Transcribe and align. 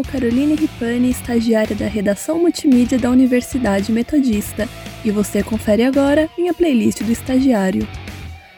sou 0.00 0.04
Caroline 0.04 0.54
Ripani, 0.54 1.10
estagiária 1.10 1.76
da 1.76 1.86
redação 1.86 2.38
multimídia 2.38 2.98
da 2.98 3.10
Universidade 3.10 3.92
Metodista, 3.92 4.68
e 5.04 5.10
você 5.10 5.42
confere 5.42 5.82
agora 5.82 6.28
minha 6.38 6.54
playlist 6.54 7.02
do 7.02 7.12
estagiário. 7.12 7.86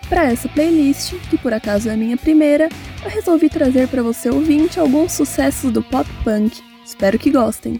Para 0.09 0.25
essa 0.25 0.49
playlist, 0.49 1.15
que 1.31 1.39
por 1.39 1.53
acaso 1.53 1.89
é 1.89 1.95
a 1.95 1.97
minha 1.97 2.17
primeira, 2.17 2.69
eu 3.03 3.11
resolvi 3.11 3.49
trazer 3.49 3.89
para 3.89 4.03
você 4.03 4.29
ouvinte 4.31 4.79
alguns 4.79 5.13
sucessos 5.13 5.73
do 5.73 5.83
pop 5.83 6.09
punk. 6.23 6.61
Espero 6.85 7.19
que 7.19 7.31
gostem. 7.31 7.79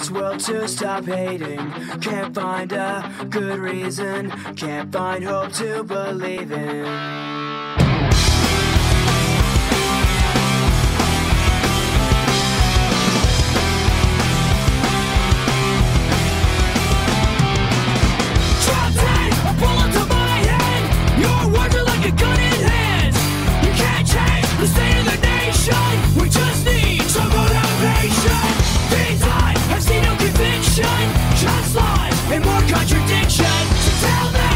this 0.00 0.10
world 0.10 0.40
to 0.40 0.66
stop 0.66 1.04
hating. 1.04 1.58
Can't 2.00 2.34
find 2.34 2.72
a 2.72 3.26
good 3.28 3.58
reason, 3.58 4.30
can't 4.56 4.90
find 4.90 5.22
hope 5.22 5.52
to 5.52 5.84
believe 5.84 6.50
in. 6.50 7.29
Just 31.40 31.74
lies 31.74 32.30
and 32.30 32.44
more 32.44 32.60
contradiction. 32.68 33.46
So 33.84 34.06
tell 34.06 34.30
me, 34.30 34.50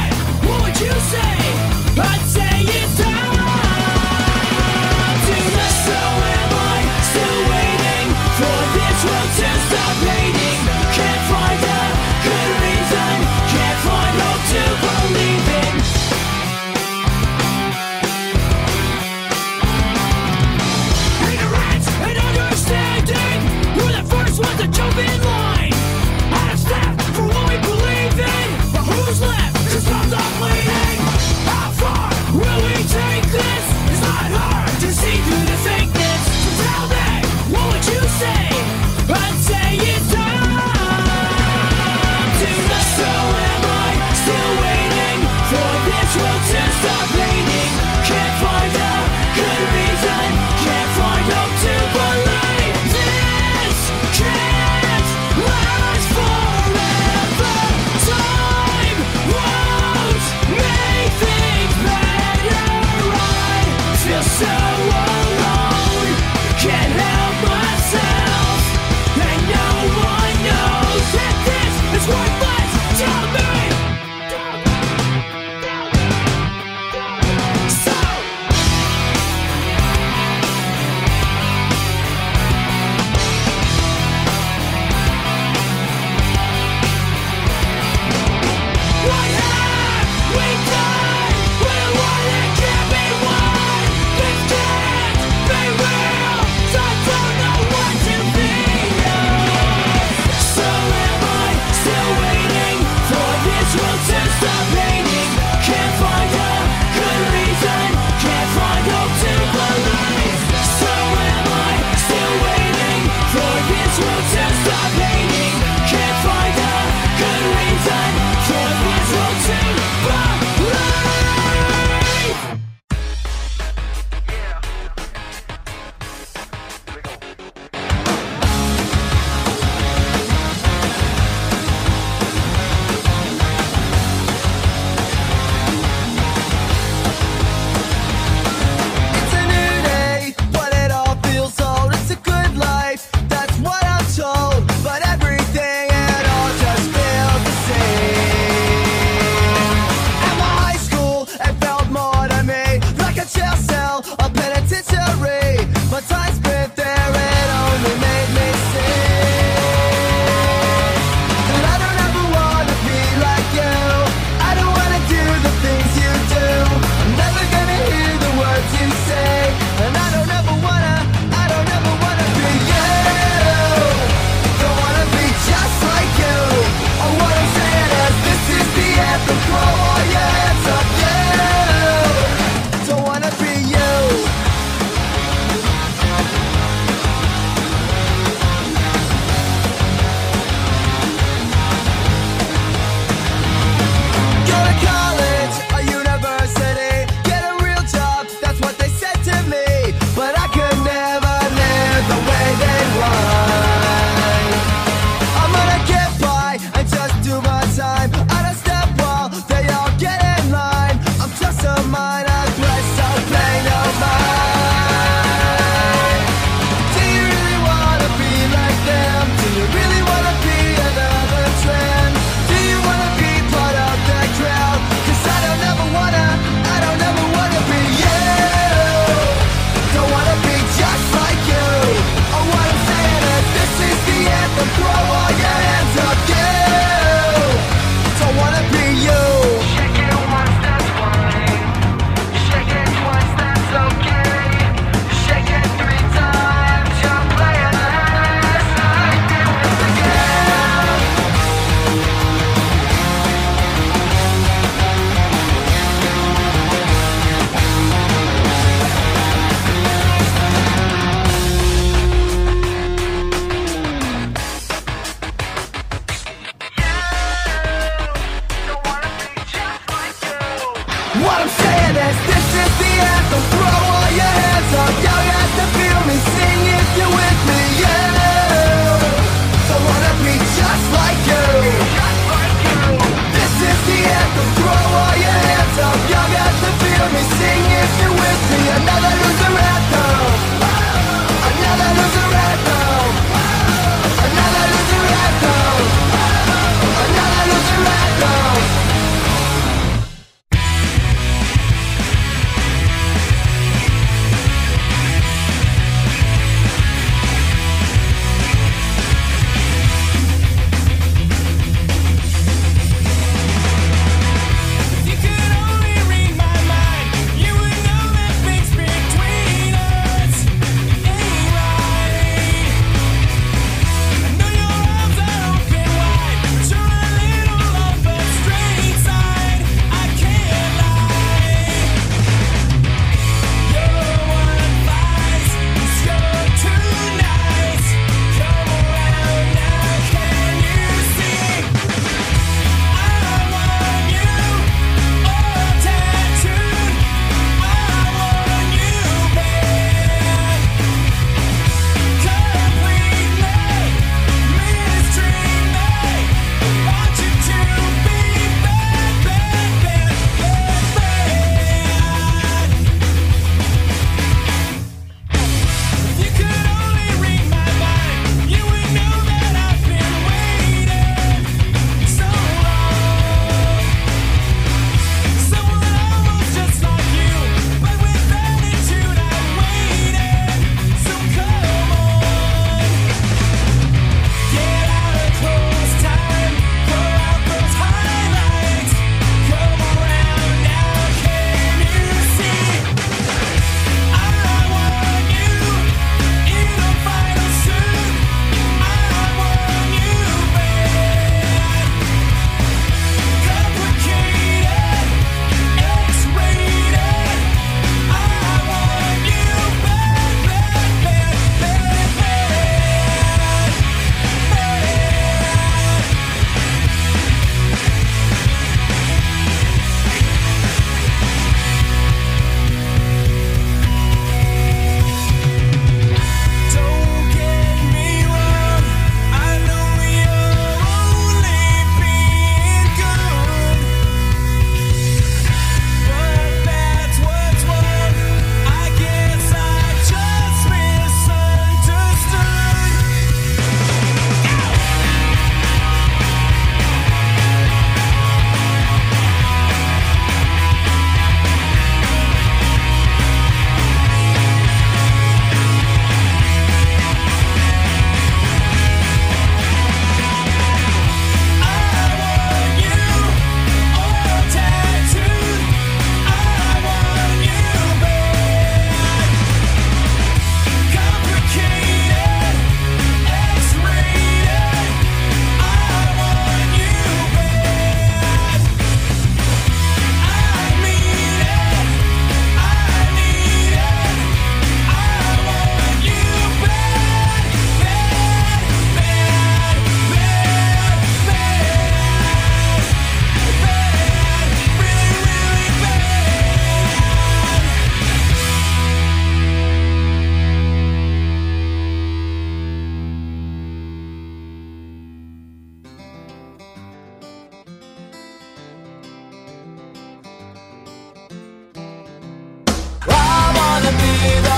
what 0.47 0.63
would 0.65 0.79
you 0.79 0.93
say? 0.93 1.37
I'd 1.97 2.27
say. 2.29 2.44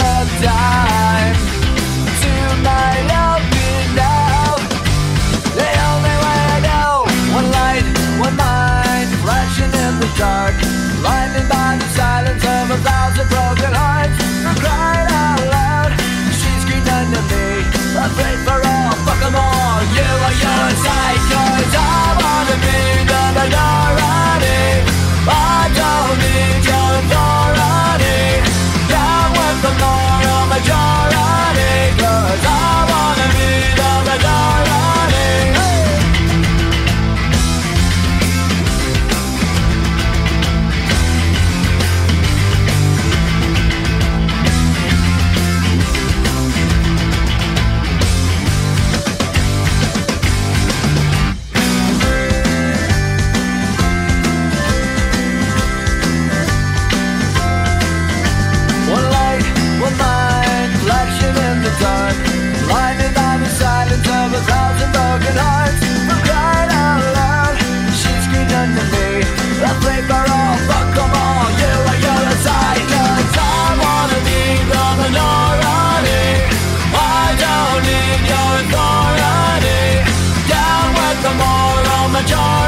charge. 82.28 82.67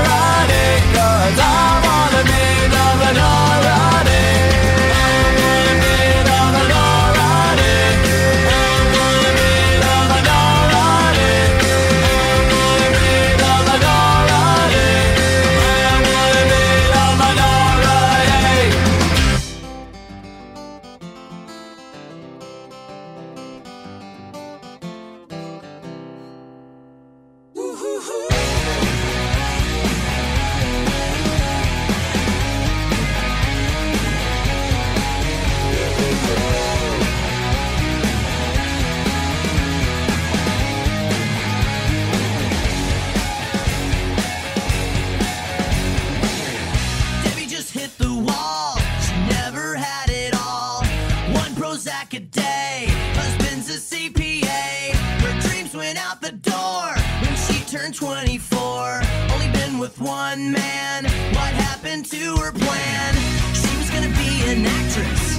mattress. 65.02 65.29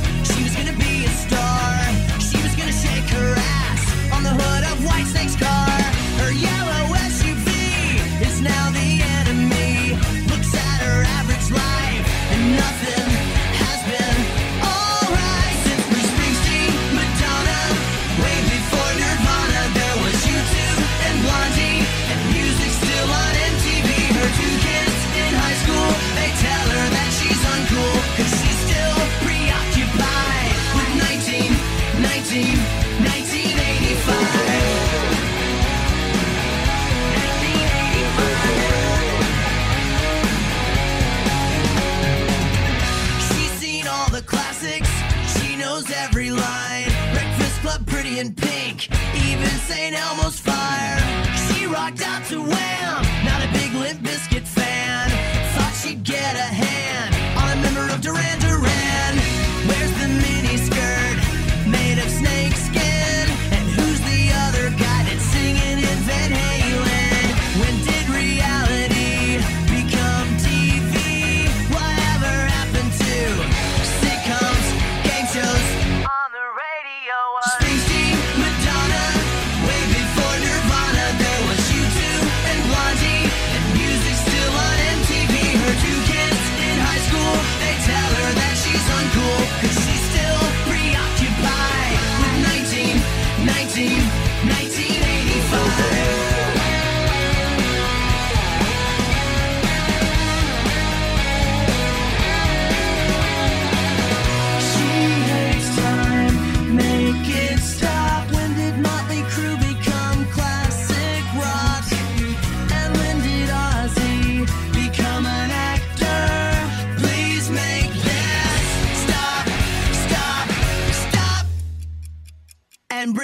know 77.22 77.40
I. 77.44 78.01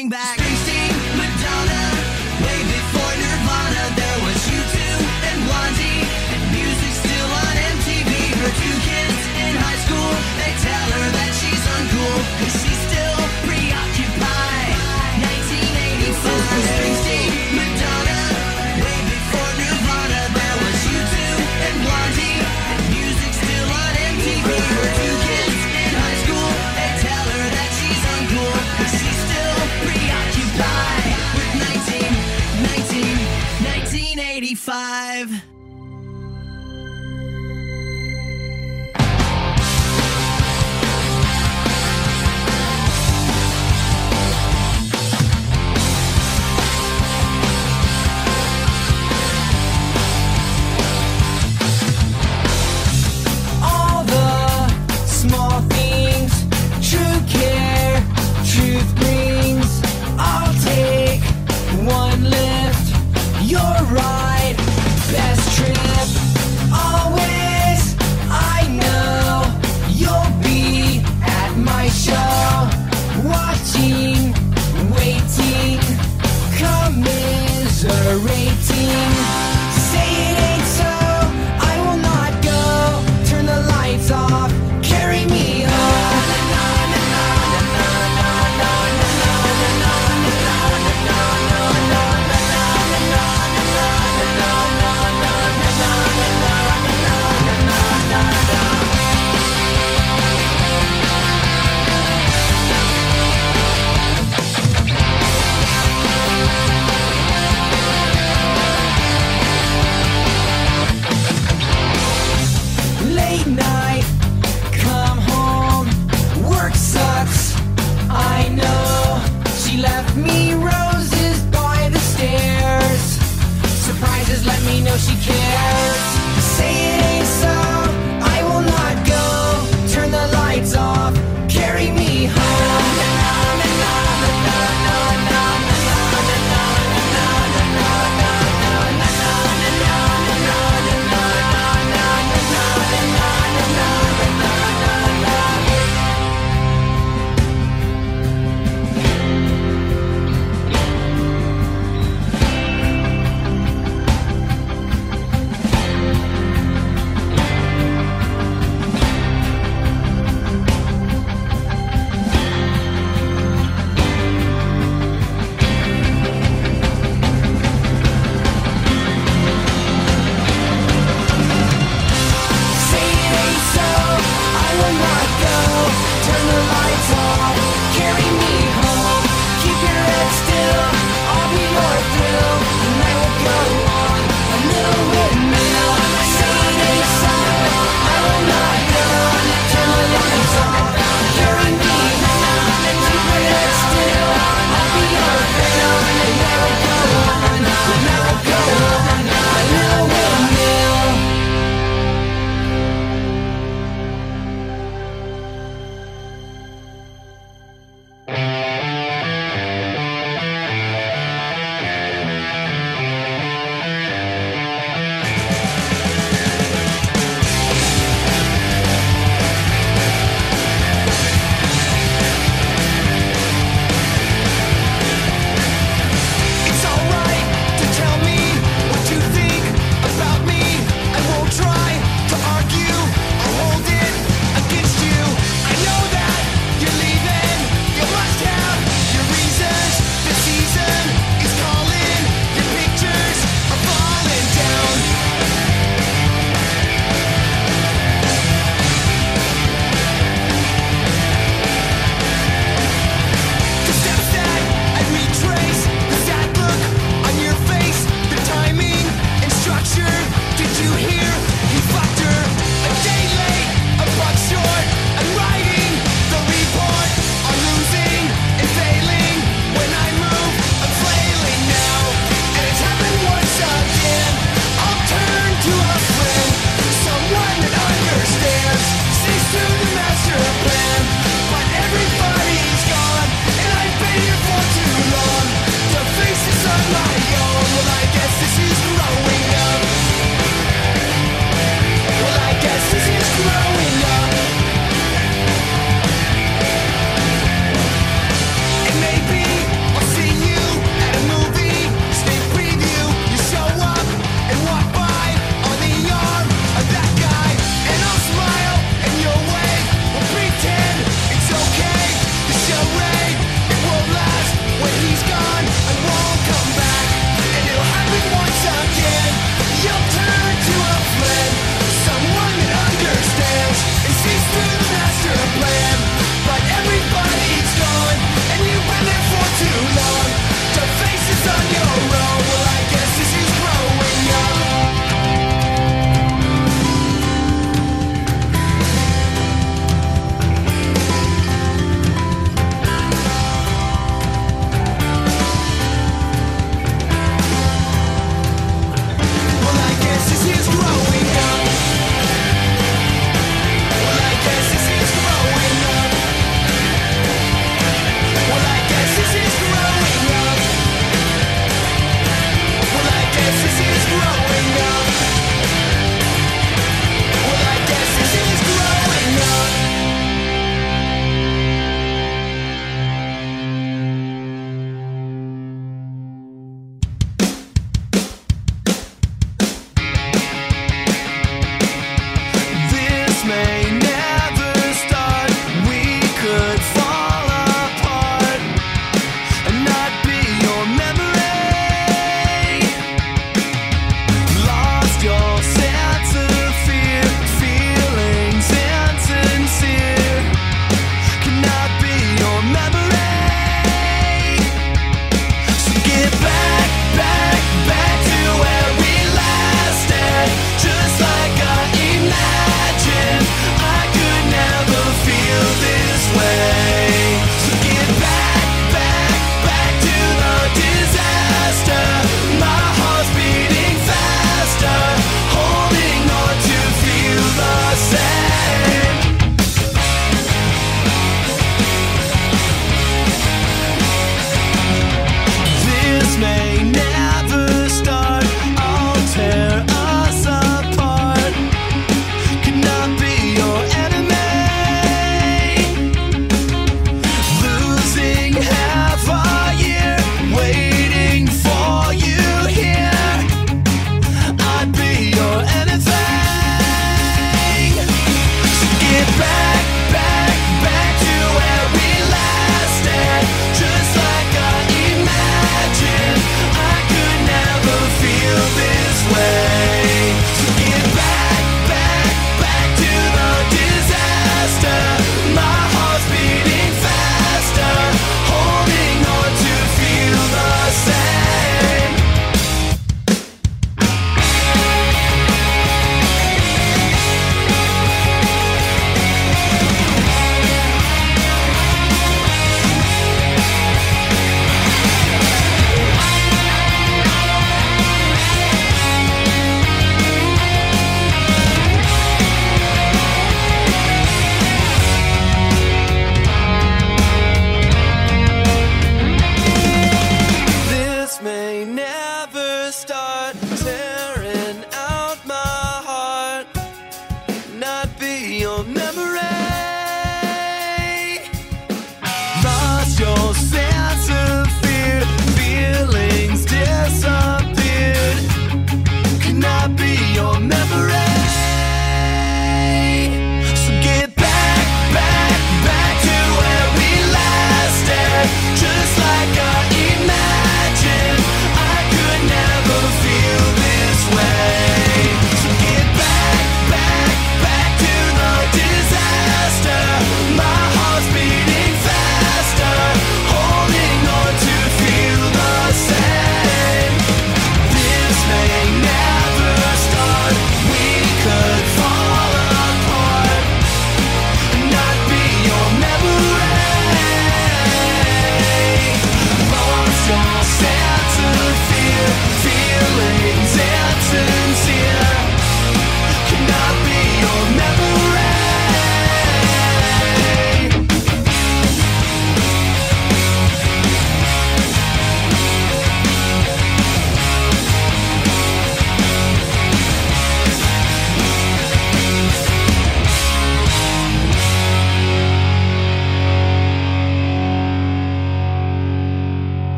bring 0.00 0.08
back 0.08 0.39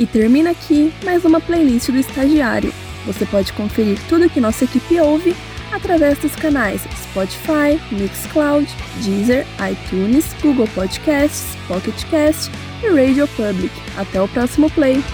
E 0.00 0.06
termina 0.06 0.52
aqui 0.52 0.90
mais 1.04 1.26
uma 1.26 1.42
playlist 1.42 1.90
do 1.90 1.98
Estagiário. 1.98 2.72
Você 3.04 3.26
pode 3.26 3.52
conferir 3.52 3.98
tudo 4.08 4.30
que 4.30 4.40
nossa 4.40 4.64
equipe 4.64 4.98
ouve 4.98 5.36
através 5.70 6.18
dos 6.18 6.34
canais 6.34 6.80
Spotify, 7.02 7.78
Mixcloud, 7.92 8.66
Deezer, 9.04 9.46
iTunes, 9.70 10.24
Google 10.40 10.66
Podcasts, 10.68 11.54
Pocket 11.68 12.02
Cast 12.06 12.50
e 12.82 12.88
Radio 12.88 13.28
Public. 13.28 13.70
Até 13.98 14.22
o 14.22 14.26
próximo 14.26 14.70
play! 14.70 15.04